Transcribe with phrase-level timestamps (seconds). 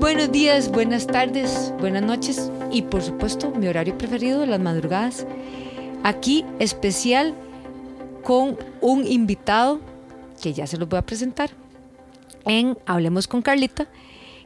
[0.00, 5.26] buenos días, buenas tardes, buenas noches y por supuesto mi horario preferido, las madrugadas.
[6.02, 7.34] Aquí especial
[8.24, 9.78] con un invitado
[10.42, 11.50] que ya se los voy a presentar
[12.46, 13.88] en Hablemos con Carlita,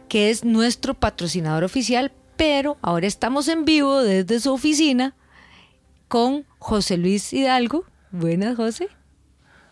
[0.09, 5.15] que es nuestro patrocinador oficial, pero ahora estamos en vivo desde su oficina
[6.09, 7.85] con José Luis Hidalgo.
[8.11, 8.89] Buenas, José.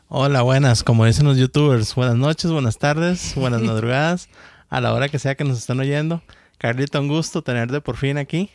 [0.09, 4.29] Hola, buenas, como dicen los youtubers, buenas noches, buenas tardes, buenas madrugadas,
[4.72, 6.22] a la hora que sea que nos estén oyendo.
[6.57, 8.49] Carlita, un gusto tenerte por fin aquí.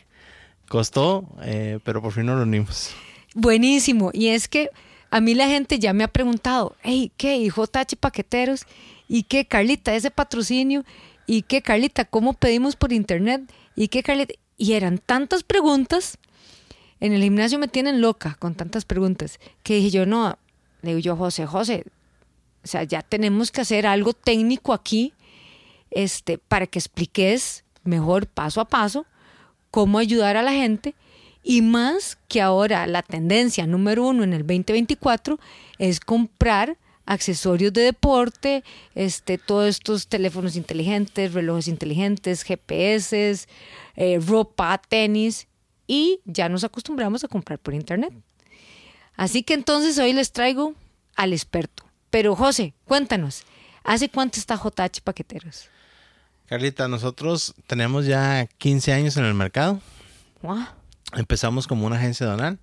[0.68, 2.90] Costó, eh, pero por fin nos reunimos.
[3.36, 4.10] Buenísimo.
[4.12, 4.68] Y es que
[5.10, 7.36] a mí la gente ya me ha preguntado, hey, ¿qué?
[7.36, 8.66] ¿Y JH Paqueteros?
[9.06, 10.84] ¿Y qué, Carlita, ese patrocinio?
[11.24, 13.42] ¿Y qué, Carlita, cómo pedimos por internet?
[13.76, 14.34] ¿Y qué, Carlita?
[14.56, 16.18] Y eran tantas preguntas.
[16.98, 20.36] En el gimnasio me tienen loca con tantas preguntas que dije yo, no,
[20.82, 21.84] le digo yo, José, José,
[22.64, 25.12] o sea, ya tenemos que hacer algo técnico aquí
[25.90, 29.06] este, para que expliques mejor paso a paso
[29.70, 30.94] cómo ayudar a la gente
[31.42, 35.38] y más que ahora la tendencia número uno en el 2024
[35.78, 38.62] es comprar accesorios de deporte,
[38.94, 43.46] este, todos estos teléfonos inteligentes, relojes inteligentes, GPS,
[43.96, 45.48] eh, ropa, tenis,
[45.86, 48.12] y ya nos acostumbramos a comprar por internet.
[49.16, 50.74] Así que entonces hoy les traigo
[51.16, 51.84] al experto.
[52.10, 53.42] Pero José, cuéntanos,
[53.82, 55.70] ¿hace cuánto está JH Paqueteros?
[56.48, 59.80] Carlita, nosotros tenemos ya 15 años en el mercado.
[61.14, 62.58] Empezamos como una agencia donal,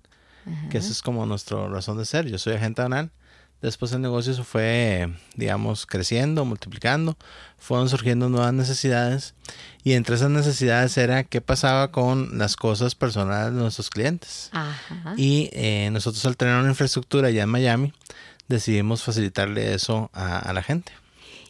[0.70, 2.26] que eso es como nuestra razón de ser.
[2.26, 3.10] Yo soy agente donal.
[3.62, 7.16] Después el negocio se fue, digamos, creciendo, multiplicando.
[7.58, 9.34] Fueron surgiendo nuevas necesidades.
[9.82, 14.50] Y entre esas necesidades era qué pasaba con las cosas personales de nuestros clientes.
[15.16, 17.92] Y eh, nosotros al tener una infraestructura allá en Miami,
[18.48, 20.92] decidimos facilitarle eso a, la gente.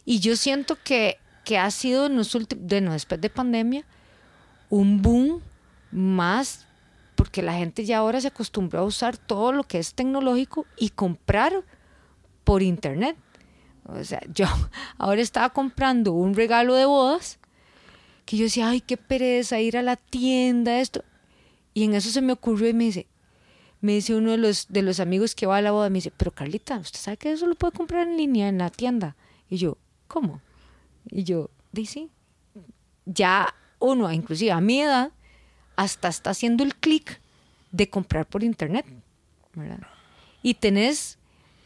[0.05, 3.85] Y yo siento que, que ha sido en los últimos, después de pandemia,
[4.69, 5.41] un boom
[5.91, 6.67] más
[7.15, 10.89] porque la gente ya ahora se acostumbró a usar todo lo que es tecnológico y
[10.89, 11.63] comprar
[12.43, 13.15] por internet.
[13.85, 14.45] O sea, yo
[14.97, 17.39] ahora estaba comprando un regalo de bodas
[18.25, 21.05] que yo decía, ay, qué pereza ir a la tienda, esto.
[21.73, 23.07] Y en eso se me ocurrió y me dice,
[23.79, 26.11] me dice uno de los, de los amigos que va a la boda, me dice,
[26.11, 29.15] pero Carlita, ¿usted sabe que eso lo puede comprar en línea, en la tienda?
[29.49, 29.77] Y yo,
[30.09, 30.41] ¿cómo?
[31.09, 32.09] Y yo, dice,
[33.05, 35.11] ya uno, inclusive a mi edad,
[35.75, 37.19] hasta está haciendo el clic
[37.71, 38.85] de comprar por internet.
[40.41, 41.17] Y tenés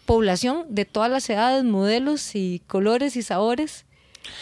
[0.06, 3.86] población de todas las edades, modelos y colores y sabores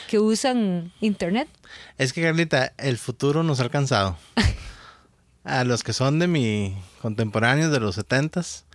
[0.07, 1.47] que usan Internet.
[1.97, 4.17] Es que, Carlita, el futuro nos ha alcanzado.
[5.43, 8.65] a los que son de mi contemporáneos de los setentas,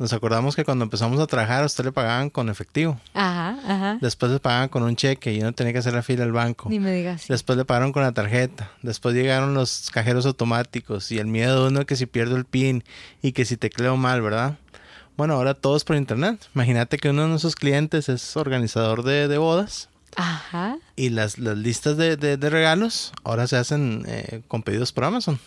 [0.00, 2.98] nos acordamos que cuando empezamos a trabajar a usted le pagaban con efectivo.
[3.12, 3.98] Ajá, ajá.
[4.00, 6.70] Después le pagaban con un cheque y no tenía que hacer la fila al banco.
[6.70, 7.26] Ni me digas.
[7.28, 8.70] Después le pagaron con la tarjeta.
[8.80, 12.82] Después llegaron los cajeros automáticos y el miedo de uno que si pierdo el PIN
[13.20, 14.56] y que si tecleo mal, ¿verdad?
[15.18, 16.48] Bueno, ahora todo es por internet.
[16.54, 19.90] Imagínate que uno de nuestros clientes es organizador de, bodas.
[20.16, 20.78] Ajá.
[20.96, 25.38] Y las, listas de, regalos ahora se hacen eh, con pedidos por Amazon.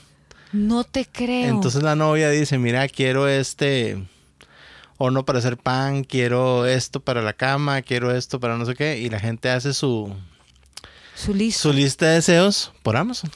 [0.51, 1.47] No te creo.
[1.47, 3.97] Entonces la novia dice, mira, quiero este
[4.97, 8.99] horno para hacer pan, quiero esto para la cama, quiero esto para no sé qué.
[8.99, 10.13] Y la gente hace su,
[11.15, 11.61] su, lista.
[11.61, 13.31] su lista de deseos por Amazon.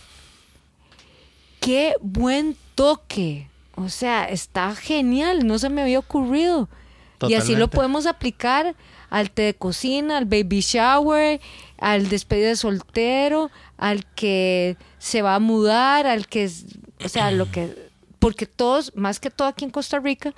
[1.60, 3.50] Qué buen toque.
[3.76, 6.70] O sea, está genial, no se me había ocurrido.
[7.28, 8.76] Y así lo podemos aplicar
[9.10, 11.40] al té de cocina, al baby shower,
[11.80, 16.50] al despedido de soltero, al que se va a mudar, al que,
[17.04, 17.90] o sea, lo que,
[18.20, 20.34] porque todos, más que todo aquí en Costa Rica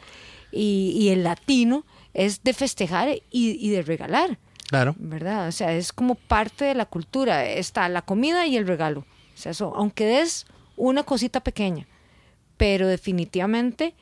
[0.52, 4.38] y, el latino, es de festejar y, de regalar.
[4.68, 4.96] Claro.
[5.00, 5.48] ¿Verdad?
[5.48, 7.46] O sea, es como parte de la cultura.
[7.46, 9.02] Está la comida y el regalo.
[9.02, 10.46] O sea, eso, aunque des
[10.76, 11.88] una cosita pequeña
[12.60, 13.96] pero definitivamente,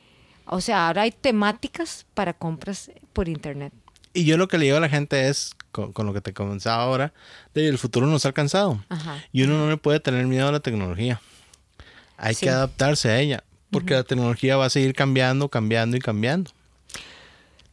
[0.44, 3.72] o sea, ahora hay temáticas para compras por internet.
[4.12, 6.82] Y yo lo que le digo a la gente es, con, lo que te comenzaba
[6.82, 7.14] ahora,
[7.54, 8.82] de el futuro nos ha alcanzado.
[9.30, 11.20] Y uno no le puede tener miedo a la tecnología.
[12.16, 16.50] Hay que adaptarse a ella, porque la tecnología va a seguir cambiando, cambiando y cambiando.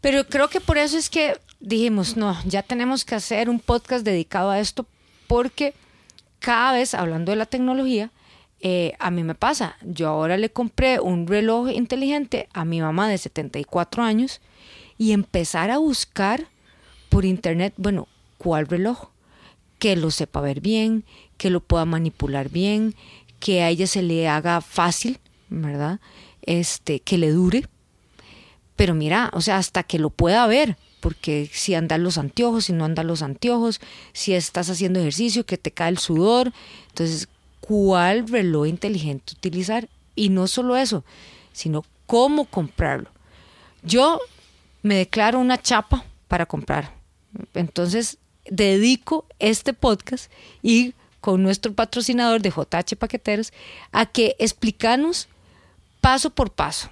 [0.01, 4.05] Pero creo que por eso es que dijimos, no, ya tenemos que hacer un podcast
[4.05, 4.85] dedicado a esto,
[5.27, 5.73] porque
[6.39, 8.11] cada vez, hablando de la tecnología,
[8.59, 13.09] eh, a mí me pasa, yo ahora le compré un reloj inteligente a mi mamá
[13.09, 14.41] de 74 años
[14.97, 16.47] y empezar a buscar
[17.09, 18.07] por internet, bueno,
[18.37, 19.09] ¿cuál reloj?
[19.79, 21.03] Que lo sepa ver bien,
[21.37, 22.95] que lo pueda manipular bien,
[23.39, 25.19] que a ella se le haga fácil,
[25.61, 25.99] ¿verdad?
[26.41, 27.67] Este, que le dure.
[28.75, 32.73] Pero mira, o sea, hasta que lo pueda ver, porque si andas los anteojos, si
[32.73, 33.79] no andas los anteojos,
[34.11, 36.51] si estás haciendo ejercicio, que te cae el sudor.
[36.89, 37.29] Entonces,
[37.61, 39.87] ¿cuál reloj inteligente utilizar?
[40.15, 41.03] Y no solo eso,
[41.53, 43.09] sino cómo comprarlo.
[43.83, 44.19] Yo
[44.81, 46.93] me declaro una chapa para comprar.
[47.53, 50.31] Entonces, dedico este podcast
[50.61, 53.51] y con nuestro patrocinador de JH Paqueteros
[53.91, 55.27] a que explicanos
[56.05, 56.91] paso por paso.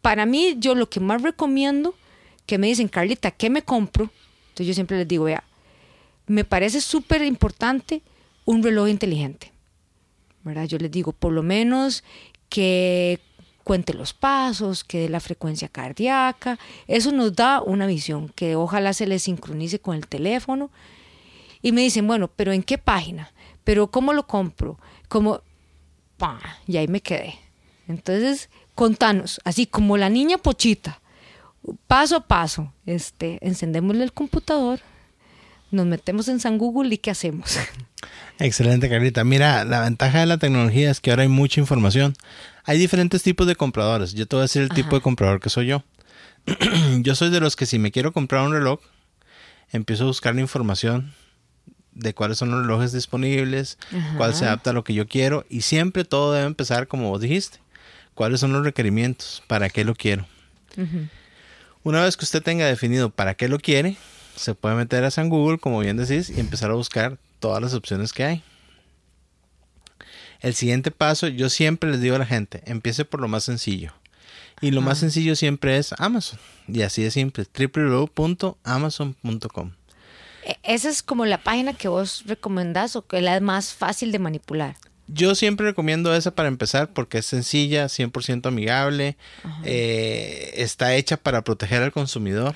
[0.00, 1.94] Para mí, yo lo que más recomiendo,
[2.46, 4.08] que me dicen, Carlita, ¿qué me compro?
[4.48, 5.44] Entonces yo siempre les digo, vea,
[6.26, 8.00] me parece súper importante
[8.46, 9.52] un reloj inteligente.
[10.42, 10.64] ¿verdad?
[10.64, 12.02] Yo les digo, por lo menos
[12.48, 13.20] que
[13.62, 16.58] cuente los pasos, que dé la frecuencia cardíaca.
[16.86, 20.70] Eso nos da una visión que ojalá se le sincronice con el teléfono.
[21.60, 23.30] Y me dicen, bueno, pero ¿en qué página?
[23.64, 24.78] ¿Pero cómo lo compro?
[25.08, 25.42] ¿Cómo?
[26.66, 27.47] Y ahí me quedé.
[27.88, 31.00] Entonces, contanos, así como la niña pochita,
[31.86, 34.80] paso a paso, este, encendémosle el computador,
[35.70, 37.58] nos metemos en San Google y ¿qué hacemos?
[38.38, 39.24] Excelente, Carlita.
[39.24, 42.14] Mira, la ventaja de la tecnología es que ahora hay mucha información.
[42.64, 44.14] Hay diferentes tipos de compradores.
[44.14, 45.82] Yo te voy a decir el tipo de comprador que soy yo.
[47.00, 48.80] yo soy de los que si me quiero comprar un reloj,
[49.72, 51.12] empiezo a buscar la información
[51.92, 53.76] de cuáles son los relojes disponibles,
[54.16, 57.20] cuál se adapta a lo que yo quiero y siempre todo debe empezar como vos
[57.20, 57.58] dijiste.
[58.18, 59.42] ¿Cuáles son los requerimientos?
[59.46, 60.26] ¿Para qué lo quiero?
[61.84, 63.96] Una vez que usted tenga definido para qué lo quiere,
[64.34, 67.74] se puede meter a San Google, como bien decís, y empezar a buscar todas las
[67.74, 68.42] opciones que hay.
[70.40, 73.92] El siguiente paso, yo siempre les digo a la gente, empiece por lo más sencillo.
[74.60, 76.40] Y lo más sencillo siempre es Amazon.
[76.66, 79.70] Y así de simple, www.amazon.com.
[80.42, 84.10] E, esa es como la página que vos recomendás o que es la más fácil
[84.10, 84.74] de manipular.
[85.08, 89.16] Yo siempre recomiendo esa para empezar porque es sencilla, 100% amigable,
[89.64, 92.54] eh, está hecha para proteger al consumidor.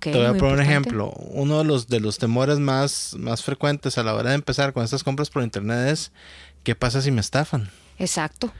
[0.00, 1.10] Te voy a poner un ejemplo.
[1.10, 4.84] Uno de los, de los temores más, más frecuentes a la hora de empezar con
[4.84, 6.12] estas compras por internet es
[6.62, 7.68] ¿qué pasa si me estafan?
[7.98, 8.52] Exacto.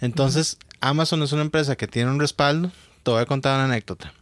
[0.00, 2.72] Entonces, Amazon es una empresa que tiene un respaldo.
[3.02, 4.12] Te voy a contar una anécdota.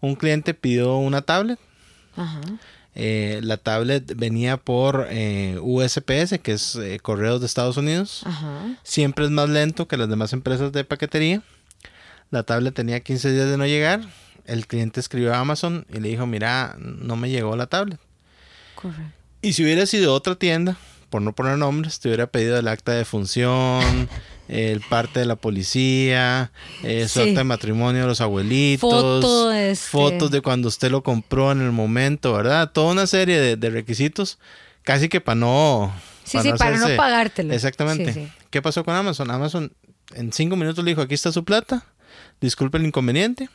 [0.00, 1.58] Un cliente pidió una tablet.
[2.94, 8.24] Eh, la tablet venía por eh, USPS, que es eh, Correos de Estados Unidos.
[8.82, 11.42] Siempre es más lento que las demás empresas de paquetería.
[12.30, 14.00] La tablet tenía 15 días de no llegar
[14.44, 17.98] el cliente escribió a Amazon y le dijo, mira, no me llegó la tablet.
[18.74, 19.12] Correcto.
[19.42, 20.76] Y si hubiera sido otra tienda,
[21.10, 24.08] por no poner nombres, te hubiera pedido el acta de función,
[24.48, 26.52] el parte de la policía,
[26.82, 29.90] eh, su acta de matrimonio de los abuelitos, este.
[29.90, 32.70] fotos de cuando usted lo compró en el momento, ¿verdad?
[32.72, 34.38] Toda una serie de, requisitos,
[34.82, 35.94] casi que para no...
[36.24, 37.52] Sí, sí, para no pagártelo.
[37.52, 38.30] Exactamente.
[38.50, 39.30] ¿Qué pasó con Amazon?
[39.30, 39.72] Amazon
[40.14, 41.84] en cinco minutos le dijo, aquí está su plata,
[42.40, 43.48] disculpe el inconveniente,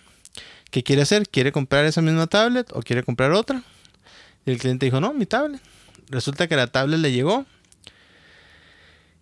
[0.71, 1.27] ¿Qué quiere hacer?
[1.27, 3.63] ¿Quiere comprar esa misma tablet o quiere comprar otra?
[4.45, 5.62] Y el cliente dijo, no, mi tablet.
[6.09, 7.45] Resulta que la tablet le llegó.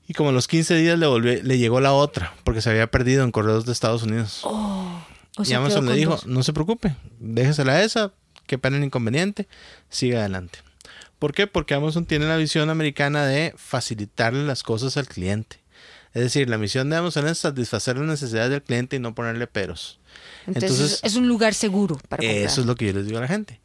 [0.08, 2.88] Y como a los 15 días le, volvió, le llegó la otra, porque se había
[2.88, 4.42] perdido en correos de Estados Unidos.
[4.44, 5.04] Oh,
[5.46, 8.14] y Amazon le dijo, no se preocupe, déjesela esa,
[8.46, 9.48] que pena el inconveniente,
[9.90, 10.60] siga adelante.
[11.20, 11.48] ¿Por qué?
[11.48, 15.60] Porque Amazon tiene la visión americana de facilitarle las cosas al cliente.
[16.14, 19.46] Es decir, la misión de Amazon es satisfacer las necesidades del cliente y no ponerle
[19.46, 20.00] peros.
[20.48, 22.46] Entonces, es un lugar seguro para comprar.
[22.46, 23.60] Eso es lo que yo les digo a la gente.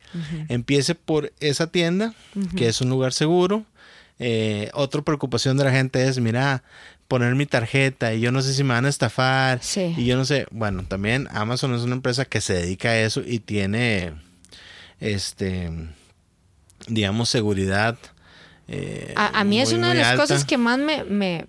[0.48, 2.14] Empiece por esa tienda,
[2.56, 3.64] que es un lugar seguro.
[4.18, 6.62] Eh, otra preocupación de la gente es, mira,
[7.08, 9.60] poner mi tarjeta y yo no sé si me van a estafar.
[9.76, 13.22] Y yo no sé, bueno, también Amazon es una empresa que se dedica a eso
[13.26, 14.14] y tiene,
[15.00, 15.70] este,
[16.86, 17.98] digamos, seguridad.
[18.68, 21.46] Eh, a, mí es una de las cosas que más me, me,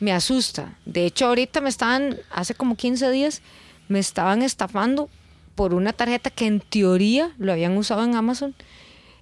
[0.00, 0.76] me asusta.
[0.84, 3.42] De hecho, ahorita me estaban, hace como 15 días,
[3.88, 5.08] me estaban estafando
[5.54, 8.54] por una tarjeta que en teoría lo habían usado en Amazon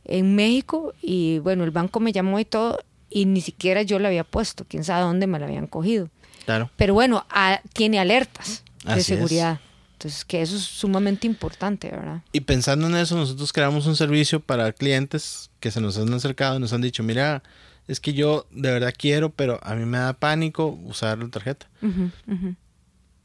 [0.06, 2.78] en México y bueno, el banco me llamó y todo
[3.10, 6.08] y ni siquiera yo la había puesto, quién sabe dónde me la habían cogido.
[6.44, 6.70] Claro.
[6.76, 7.26] Pero bueno,
[7.72, 9.60] tiene alertas de seguridad.
[9.94, 12.22] Entonces, que eso es sumamente importante, ¿verdad?
[12.32, 16.56] Y pensando en eso, nosotros creamos un servicio para clientes que se nos han acercado
[16.56, 17.42] y nos han dicho, mira,
[17.88, 21.66] es que yo de verdad quiero, pero a mí me da pánico usar la tarjeta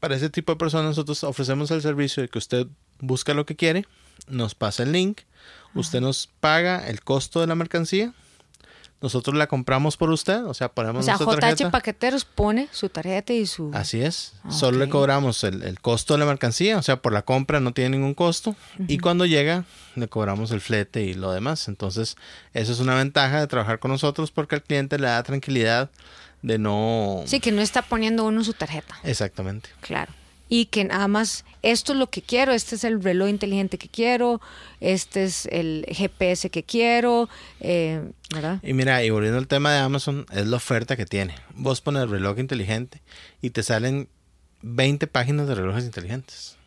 [0.02, 2.66] para ese tipo de personas nosotros ofrecemos el servicio de que usted
[2.98, 3.86] busca lo que quiere,
[4.28, 5.20] nos pasa el link,
[5.74, 8.12] usted nos paga el costo de la mercancía,
[9.02, 13.32] nosotros la compramos por usted, o sea, ponemos o sea, JH Paqueteros pone su tarjeta
[13.32, 13.72] y su...
[13.74, 17.58] Así es, solo le cobramos el, costo de la mercancía, o sea, por la compra
[17.58, 18.54] no tiene ningún costo,
[18.86, 19.64] y cuando llega
[19.96, 21.66] le cobramos el flete y lo demás.
[21.68, 22.16] Entonces,
[22.54, 25.90] eso es una ventaja de trabajar con nosotros porque al cliente le da tranquilidad
[26.42, 27.22] de no...
[27.26, 28.96] Sí, que no está poniendo uno su tarjeta.
[29.02, 29.70] Exactamente.
[29.80, 30.12] Claro.
[30.52, 33.88] Y que nada más esto es lo que quiero, este es el reloj inteligente que
[33.88, 34.42] quiero,
[34.80, 37.30] este es el GPS que quiero,
[37.60, 38.02] eh,
[38.34, 38.60] ¿verdad?
[38.62, 41.34] Y mira, y volviendo al tema de Amazon, es la oferta que tiene.
[41.54, 43.00] Vos pones el reloj inteligente
[43.40, 44.08] y te salen
[44.60, 46.58] 20 páginas de relojes inteligentes.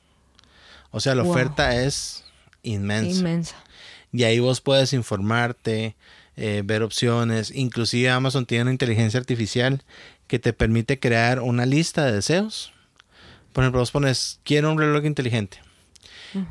[0.89, 2.23] O sea, la oferta es
[2.63, 3.19] inmensa.
[3.19, 3.55] Inmensa.
[4.11, 5.95] Y ahí vos puedes informarte,
[6.37, 7.51] eh, ver opciones.
[7.51, 9.83] Inclusive Amazon tiene una inteligencia artificial
[10.25, 12.71] que te permite crear una lista de deseos
[13.55, 15.61] por ejemplo, vos pones, quiero un reloj inteligente.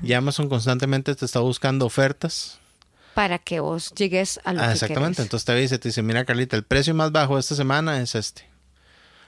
[0.02, 2.58] Y Amazon constantemente te está buscando ofertas.
[3.12, 5.20] Para que vos llegues a lo ah, Exactamente.
[5.20, 8.14] Entonces te dice, te dice, mira Carlita, el precio más bajo de esta semana es
[8.14, 8.48] este.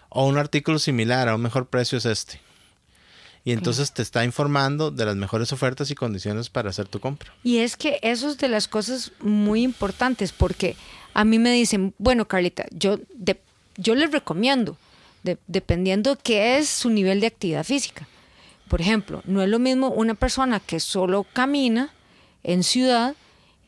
[0.08, 2.40] O un artículo similar a un mejor precio es este.
[3.44, 7.30] Y entonces te está informando de las mejores ofertas y condiciones para hacer tu compra.
[7.44, 10.76] Y es que eso es de las cosas muy importantes porque
[11.12, 12.98] a mí me dicen, bueno Carlita, yo,
[13.76, 14.78] yo les recomiendo,
[15.46, 18.06] dependiendo qué es su nivel de actividad física.
[18.68, 21.92] Por ejemplo, no es lo mismo una persona que solo camina
[22.42, 23.14] en ciudad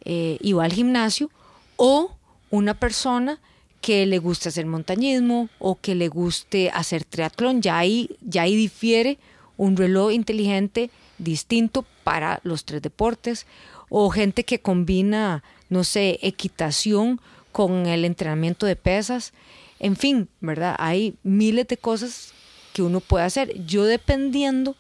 [0.05, 1.31] eh, y va al gimnasio
[1.77, 2.17] o
[2.51, 3.39] una persona
[3.81, 7.63] que le gusta hacer montañismo o que le guste hacer triatlón.
[7.63, 9.19] Ya ahí, ya ahí difiere
[9.57, 13.47] un reloj inteligente distinto para los tres deportes
[13.89, 17.21] o gente que combina, no sé, equitación
[17.53, 19.33] con el entrenamiento de pesas.
[19.81, 20.75] En fin, ¿verdad?
[20.79, 22.33] Hay miles de cosas
[22.73, 23.65] que uno puede hacer.
[23.65, 24.77] Yo dependiendo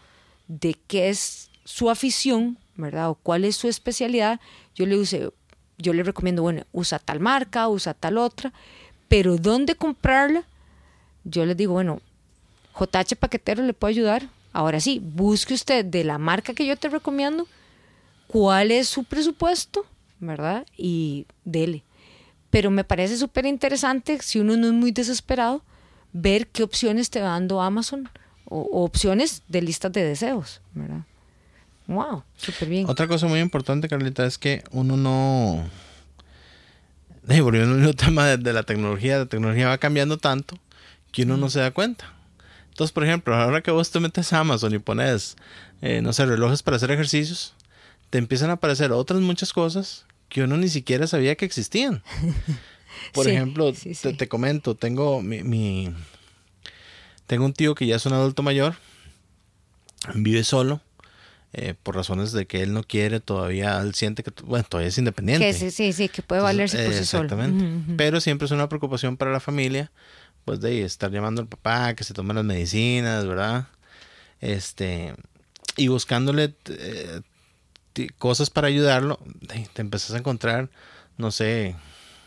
[0.48, 3.10] de qué es su afición, ¿verdad?
[3.10, 4.40] O cuál es su especialidad,
[4.74, 5.30] yo le use,
[5.78, 8.52] yo le recomiendo, bueno, usa tal marca, usa tal otra,
[9.08, 10.44] pero ¿dónde comprarla?
[11.24, 12.00] Yo les digo, bueno,
[12.78, 14.28] JH Paquetero le puede ayudar.
[14.52, 17.46] Ahora sí, busque usted de la marca que yo te recomiendo,
[18.26, 19.84] cuál es su presupuesto,
[20.20, 20.66] ¿verdad?
[20.76, 21.82] Y dele.
[22.50, 25.62] Pero me parece súper interesante, si uno no es muy desesperado,
[26.12, 28.08] ver qué opciones te va dando Amazon
[28.46, 31.02] o, opciones de listas de deseos, ¿verdad?
[31.86, 32.88] Wow, súper bien.
[32.88, 35.68] Otra cosa muy importante, Carlita, es que uno no...
[37.42, 40.58] volviendo al tema de, la tecnología, la tecnología va cambiando tanto
[41.12, 42.12] que uno no se da cuenta.
[42.70, 45.36] Entonces, por ejemplo, ahora que vos te metes a Amazon y pones,
[45.82, 47.54] eh, no sé, relojes para hacer ejercicios,
[48.10, 52.02] te empiezan a aparecer otras muchas cosas que uno ni siquiera sabía que existían.
[53.12, 55.92] Por ejemplo, te, comento, tengo mi,
[57.26, 58.74] tengo un tío que ya es un adulto mayor,
[60.14, 60.80] vive solo.
[61.54, 64.98] Eh, por razones de que él no quiere todavía, él siente que bueno, todavía es
[64.98, 65.50] independiente.
[65.54, 67.24] sí, sí, sí, que puede valerse por sí solo.
[67.24, 67.94] Exactamente.
[67.96, 69.90] Pero siempre es una preocupación para la familia,
[70.44, 73.68] pues de estar llamando al papá, que se tome las medicinas, ¿verdad?
[74.40, 75.14] Este,
[75.78, 77.20] y buscándole eh,
[78.18, 79.18] cosas para ayudarlo,
[79.72, 80.68] te empezás a encontrar,
[81.16, 81.74] no sé,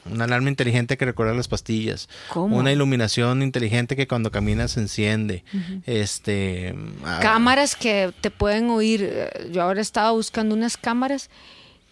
[0.06, 2.10] una alarma inteligente que recuerda las pastillas.
[2.36, 5.44] Una iluminación inteligente que cuando caminas se enciende.
[5.86, 6.76] Este.
[7.06, 9.04] Ah, cámaras que te pueden oír.
[9.04, 11.30] Eh, yo ahora estaba buscando unas cámaras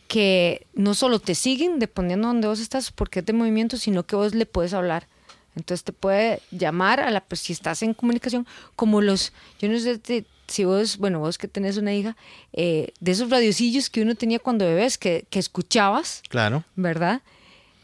[0.08, 4.06] que no solo te siguen dependiendo de dónde vos estás porque es de movimiento, sino
[4.06, 5.08] que vos le puedes hablar.
[5.56, 9.78] Entonces te puede llamar a la pues, si estás en comunicación, como los, yo no
[9.80, 12.18] sé, si vos, bueno, vos que tenés una hija,
[12.54, 16.64] eh, de esos radiocillos que uno tenía cuando bebés, que, que escuchabas, claro.
[16.76, 17.22] ¿verdad?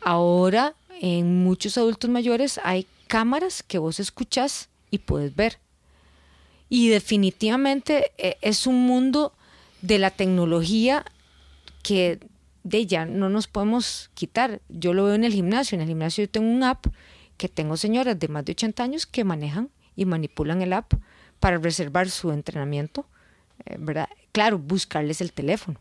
[0.01, 5.59] Ahora, en muchos adultos mayores hay cámaras que vos escuchas y puedes ver.
[6.69, 9.33] Y definitivamente eh, es un mundo
[9.81, 11.05] de la tecnología
[11.83, 12.19] que
[12.63, 14.61] de ella no nos podemos quitar.
[14.69, 15.75] Yo lo veo en el gimnasio.
[15.75, 16.87] En el gimnasio yo tengo un app
[17.37, 20.93] que tengo señoras de más de 80 años que manejan y manipulan el app
[21.39, 23.05] para reservar su entrenamiento,
[23.65, 24.09] eh, ¿verdad?
[24.31, 25.79] Claro, buscarles el teléfono.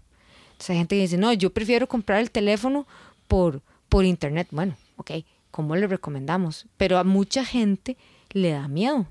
[0.52, 2.87] Entonces hay gente que dice, no, yo prefiero comprar el teléfono
[3.28, 4.49] por, por internet.
[4.50, 5.11] Bueno, ok,
[5.50, 6.66] ¿cómo le recomendamos?
[6.76, 7.96] Pero a mucha gente
[8.30, 9.06] le da miedo.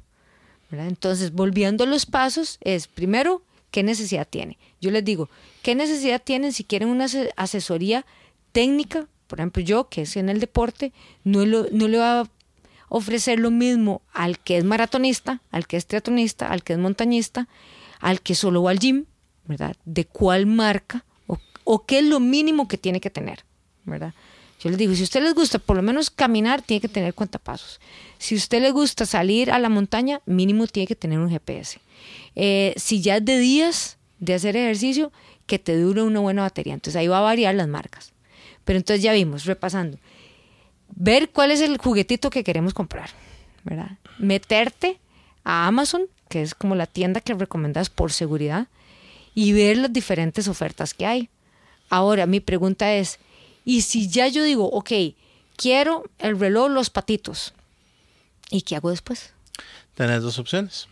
[0.70, 0.88] ¿verdad?
[0.88, 4.58] Entonces, volviendo a los pasos, es primero, ¿qué necesidad tiene?
[4.82, 5.30] Yo les digo,
[5.62, 8.06] ¿qué necesidad tienen si quieren una asesoría
[8.52, 9.08] técnica?
[9.28, 10.92] Por ejemplo, yo, que es en el deporte,
[11.24, 12.30] no, lo, no le va a
[12.96, 17.48] ofrecer lo mismo al que es maratonista, al que es triatlonista, al que es montañista,
[18.00, 19.06] al que solo va al gym,
[19.46, 19.76] ¿verdad?
[19.84, 21.04] De cuál marca
[21.64, 23.46] o, qué es lo mínimo que tiene que tener,
[23.86, 24.14] ¿verdad?
[24.60, 27.16] Yo les digo, si a usted les gusta por lo menos caminar, tiene que tener
[27.16, 27.80] cuentapasos.
[28.20, 31.80] Si a usted le gusta salir a la montaña, mínimo tiene que tener un GPS.
[32.36, 35.12] Eh, si ya es de días de hacer ejercicio,
[35.48, 36.76] que te dure una buena batería.
[36.76, 38.14] Entonces ahí va a variar las marcas.
[38.66, 39.98] Pero entonces ya vimos, repasando,
[40.96, 43.10] ver cuál es el juguetito que queremos comprar,
[43.64, 43.98] ¿verdad?
[44.18, 45.00] Meterte
[45.44, 48.68] a Amazon, que es como la tienda que recomendas por seguridad,
[49.36, 51.30] y ver las diferentes ofertas que hay.
[51.90, 53.20] Ahora, mi pregunta es,
[53.66, 54.92] ¿y si ya yo digo, ok,
[55.56, 57.54] quiero el reloj Los Patitos,
[58.50, 59.34] ¿y qué hago después?
[59.96, 60.88] Tienes dos opciones.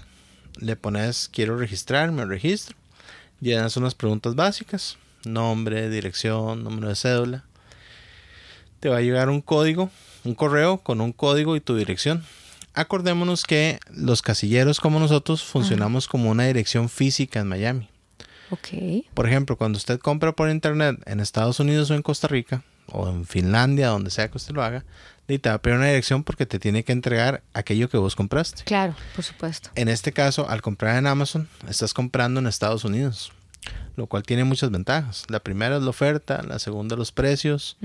[0.57, 2.75] Le pones quiero registrar, me registro.
[3.41, 4.97] Llenas unas preguntas básicas.
[5.25, 7.43] Nombre, dirección, número de cédula.
[8.79, 9.89] Te va a llegar un código,
[10.23, 12.23] un correo con un código y tu dirección.
[12.73, 17.88] Acordémonos que los casilleros como nosotros funcionamos como una dirección física en Miami.
[18.51, 19.05] Ok.
[19.13, 23.07] Por ejemplo, cuando usted compra por internet en Estados Unidos o en Costa Rica, o
[23.07, 24.83] en Finlandia, donde sea que usted lo haga,
[25.27, 28.63] te va a pedir una dirección porque te tiene que entregar aquello que vos compraste.
[28.63, 29.69] Claro, por supuesto.
[29.75, 33.31] En este caso, al comprar en Amazon, estás comprando en Estados Unidos,
[33.95, 35.25] lo cual tiene muchas ventajas.
[35.27, 37.77] La primera es la oferta, la segunda los precios.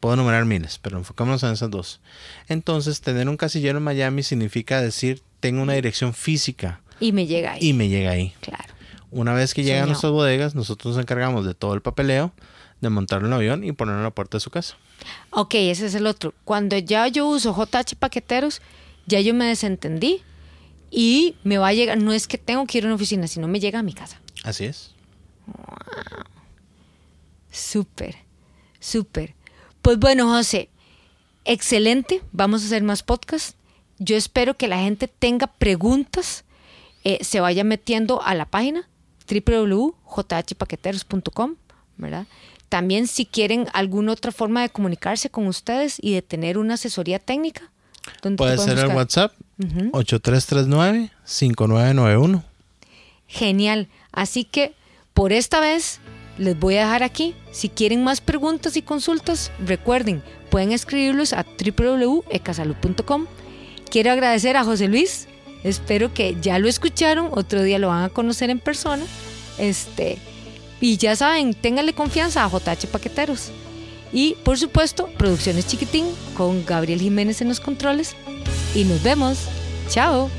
[0.00, 2.00] Puedo enumerar miles, pero enfocémonos en esas dos.
[2.48, 6.80] Entonces, tener un casillero en Miami significa decir, tengo una dirección física.
[6.98, 7.68] Y me llega ahí.
[7.68, 8.34] Y me llega ahí.
[8.40, 8.69] Claro.
[9.10, 12.32] Una vez que llegan nuestras bodegas, nosotros nos encargamos de todo el papeleo,
[12.80, 14.76] de montarlo en el avión y ponerlo en la puerta de su casa.
[15.30, 16.32] Ok, ese es el otro.
[16.44, 18.62] Cuando ya yo uso JH Paqueteros,
[19.06, 20.22] ya yo me desentendí
[20.90, 23.48] y me va a llegar, no es que tengo que ir a una oficina, sino
[23.48, 24.20] me llega a mi casa.
[24.44, 24.92] Así es.
[25.46, 26.24] Wow.
[27.50, 28.16] Súper,
[28.78, 29.34] súper.
[29.82, 30.68] Pues bueno, José,
[31.44, 32.22] excelente.
[32.30, 33.56] Vamos a hacer más podcasts.
[33.98, 36.44] Yo espero que la gente tenga preguntas,
[37.02, 38.88] eh, se vaya metiendo a la página
[39.30, 41.54] www.jhpaqueteros.com,
[41.96, 42.26] ¿verdad?
[42.68, 47.18] También si quieren alguna otra forma de comunicarse con ustedes y de tener una asesoría
[47.18, 47.70] técnica.
[48.36, 49.90] Puede ser el WhatsApp uh -huh.
[51.26, 52.42] 8339-5991.
[53.26, 53.88] Genial.
[54.12, 54.74] Así que
[55.14, 56.00] por esta vez
[56.38, 57.34] les voy a dejar aquí.
[57.52, 63.26] Si quieren más preguntas y consultas, recuerden, pueden escribirlos a www.ecasalud.com.
[63.90, 65.28] Quiero agradecer a José Luis.
[65.64, 67.28] Espero que ya lo escucharon.
[67.32, 69.04] Otro día lo van a conocer en persona.
[69.58, 70.18] Este,
[70.80, 73.50] y ya saben, ténganle confianza a JH Paqueteros.
[74.12, 78.16] Y por supuesto, Producciones Chiquitín con Gabriel Jiménez en los controles.
[78.74, 79.38] Y nos vemos.
[79.88, 80.30] Chao.